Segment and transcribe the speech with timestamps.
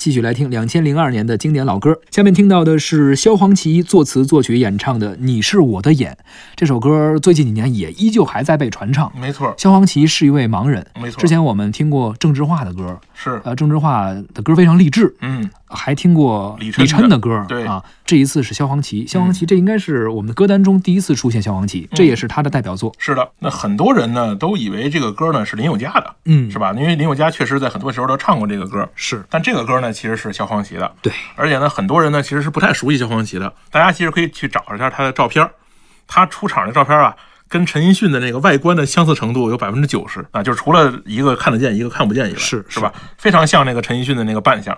[0.00, 2.00] 继续来听两千零二年的经典老歌。
[2.10, 6.12] 下面听到的是萧煌奇作词作曲演唱的《你是我的眼》
[6.56, 9.12] 这首歌，最近几年也依旧还在被传唱。
[9.20, 11.20] 没错，萧煌奇是一位盲人，没错。
[11.20, 13.42] 之前我们听过郑智化的歌，是。
[13.44, 17.82] 呃，郑智化的歌非常励志，嗯，还听过李琛的歌，对啊。
[18.04, 22.92] 这一次是萧煌奇，萧煌奇这应该是我们的歌单中第一次出现萧煌奇，这也是他的代表作。
[22.98, 26.72] 是的，那很多人呢都以为这个歌呢是林宥嘉的，嗯，是吧？
[26.72, 29.24] 因为林宥嘉确实在很多时候都唱过这个歌，是。
[29.30, 31.12] 但这个歌呢其实是萧煌奇的，对。
[31.36, 35.48] 而且呢，很多人呢其实是不太熟悉萧煌奇的，大家其实可以去找一下他的照片，
[36.06, 37.14] 他出场的照片啊。
[37.48, 42.92] 跟陈奕迅的那个外观的相似程度有百分之九十啊，就是除了一个看得见，一个看不见以外，是是吧？
[43.18, 44.72] 非常像那个陈奕迅的那个扮相。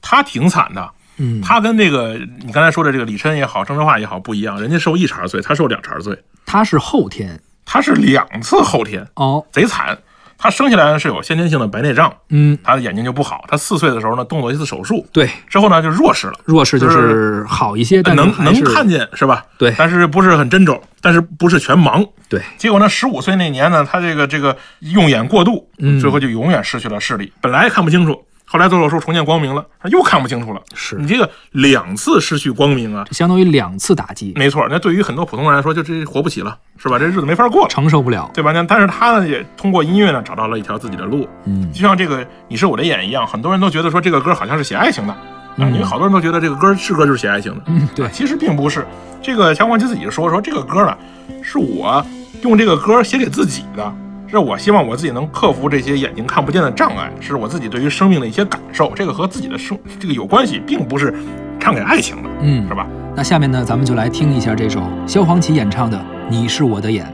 [0.00, 6.16] 他挺惨的，嗯，他跟那个你刚才说的这个李琛也好，郑智化也好不一样，人家受一茬罪，他受两茬罪。
[6.46, 9.98] 他是后天，他是两次后天哦，贼惨。
[10.40, 13.44] 他生下来呢是有先天性的白内障，嗯，他的眼睛就不好。
[13.48, 16.34] 他四岁的时候呢动过一次手术，对，之后呢就弱视了。
[16.44, 19.44] 弱视就是好一些，但能能看见是吧？
[19.58, 22.08] 对，但是不是很真轴，但是不是全盲。
[22.28, 25.68] 对，结果呢，十五岁那年呢，他这个这个用眼过度，
[26.00, 28.24] 最后就永远失去了视力，本来看不清楚。
[28.50, 30.60] 后来做手术重见光明了，他又看不清楚了。
[30.74, 34.32] 是你这个两次失去光明啊，相当于两次打击。
[34.36, 36.98] 没错，那对于很多普通人来说，就这活不起了，是吧？
[36.98, 38.52] 这日子没法过，承受不了，对吧？
[38.52, 41.28] 那但是他呢，也通过音乐呢，找到了一条自己的路。
[41.44, 47.60] 嗯，就像这个《你是我的眼》一样，很多人都觉得说这个歌好像是写爱情的啊，因为好多人都觉得这个歌是歌就是写爱情的。
[47.66, 48.86] 嗯，对，其实并不是。
[49.20, 50.96] 这个乔光奇自己说说这个歌呢，
[51.42, 52.02] 是我
[52.42, 53.94] 用这个歌写给自己的。
[54.30, 61.14] 是我希望我自己能克服这些眼睛看不见的障碍，是我自己对于生命的一些感受，这个和自己的生这个有关系，并不是
[61.58, 62.86] 唱给爱情的，嗯，是吧？
[63.16, 65.96] 那下面呢，咱们就来听一下这首萧煌奇演唱的
[66.28, 67.06] 《你是我的眼》。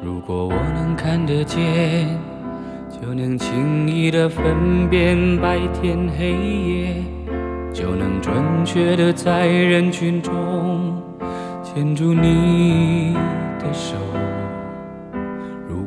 [0.00, 2.08] 如果我能看得见，
[2.88, 6.94] 就能轻易的分辨白天黑夜，
[7.72, 8.32] 就能准
[8.64, 11.02] 确的在人群中
[11.64, 13.14] 牵住你
[13.58, 13.96] 的手。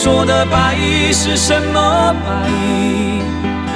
[0.00, 0.76] 说的白
[1.12, 2.48] 是什么白？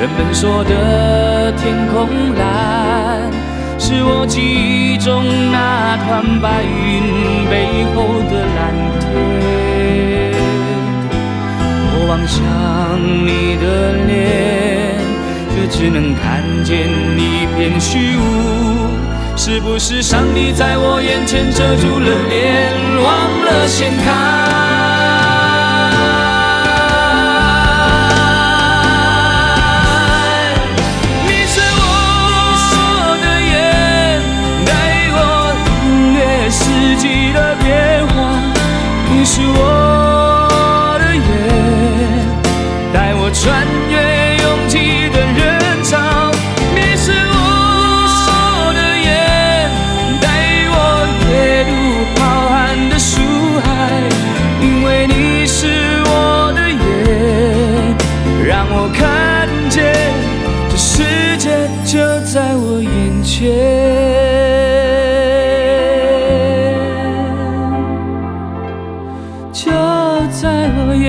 [0.00, 3.28] 人们说的天空蓝，
[3.76, 7.02] 是我记忆中那团白云
[7.50, 9.02] 背后的蓝天。
[11.90, 12.38] 我望向
[13.26, 15.02] 你的脸，
[15.50, 16.86] 却只能看见
[17.18, 18.22] 一片虚无。
[19.36, 22.72] 是不是上帝在我眼前遮住了脸，
[23.02, 23.10] 忘
[23.44, 24.71] 了掀开？
[39.34, 41.22] 是我的眼，
[42.92, 43.66] 带我穿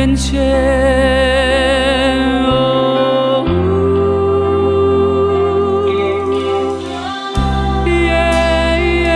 [0.03, 0.43] 眼前。
[2.43, 3.45] 哦
[7.87, 7.91] 耶
[8.99, 9.07] 耶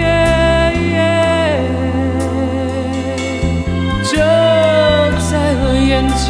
[0.00, 0.02] 耶
[0.90, 0.98] 耶
[4.02, 4.18] 就
[5.30, 5.30] 在
[5.62, 6.20] 我眼前。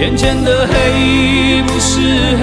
[0.00, 0.72] 眼前的黑
[1.66, 2.00] 不是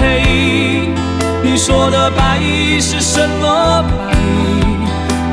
[1.42, 2.38] 你说的白
[2.80, 4.12] 是什么白？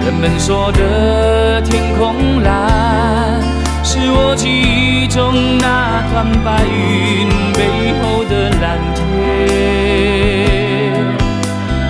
[0.10, 3.40] 人们说的天空蓝，
[3.84, 9.06] 是我记忆中那团白云背后的蓝天。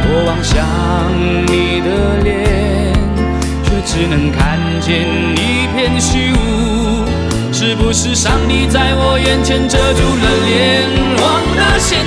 [0.04, 0.52] 我望向
[1.48, 2.92] 你的脸，
[3.64, 5.08] 却只能看见
[5.38, 7.08] 一片虚无。
[7.54, 10.84] 是不是上帝在我眼前遮住了脸，
[11.22, 11.26] 忘
[11.56, 12.04] 了掀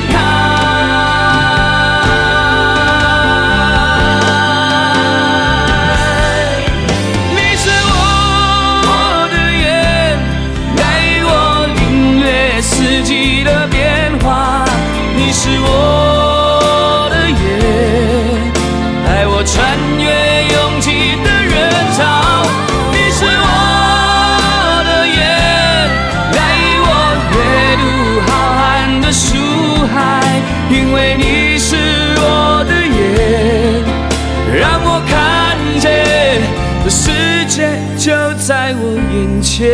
[38.85, 39.69] 我眼前，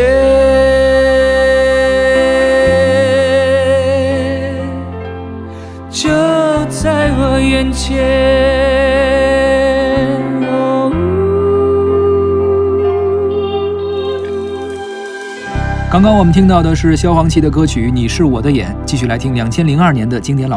[5.90, 6.10] 就
[6.68, 8.04] 在我眼前。
[10.46, 10.92] 哦
[15.90, 20.56] 刚刚我们听到的是萧煌奇的歌曲《你是我的眼》，继续来听两千零二年的经典老。